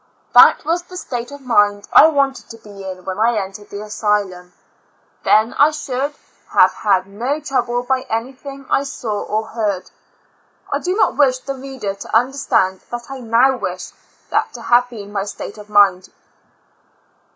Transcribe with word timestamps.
That 0.33 0.65
was 0.65 0.81
the 0.81 0.97
state 0.97 1.29
of 1.29 1.41
mind 1.41 1.87
I 1.93 2.07
wanted 2.07 2.49
to 2.49 2.57
be 2.57 2.83
in 2.83 3.05
when 3.05 3.19
I 3.19 3.37
entered 3.37 3.69
the 3.69 3.83
asylum; 3.83 4.51
then 5.23 5.53
I 5.53 5.69
should 5.69 6.15
have 6.49 6.73
had 6.73 7.05
no 7.05 7.39
trouble 7.39 7.85
b}^ 7.85 8.07
anything 8.09 8.65
I 8.67 8.81
saw 8.81 9.21
or 9.21 9.49
heard. 9.49 9.91
I 10.73 10.79
do 10.79 10.95
not 10.95 11.17
wish 11.17 11.37
the 11.37 11.53
reader 11.53 11.93
to 11.93 12.15
understand 12.15 12.81
that 12.89 13.11
I 13.11 13.19
now 13.19 13.55
wish 13.57 13.91
that 14.31 14.51
to 14.53 14.63
have 14.63 14.89
been 14.89 15.11
my 15.11 15.25
state 15.25 15.59
of 15.59 15.69
mind. 15.69 16.09